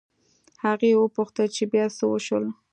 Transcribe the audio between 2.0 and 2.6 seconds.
وشول